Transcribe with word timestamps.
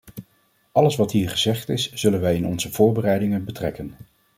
Alles 0.71 0.95
wat 0.95 1.11
hier 1.11 1.29
gezegd 1.29 1.69
is 1.69 1.91
zullen 1.93 2.21
wij 2.21 2.35
in 2.35 2.45
onze 2.47 2.71
voorbereidingen 2.71 3.45
betrekken. 3.45 3.95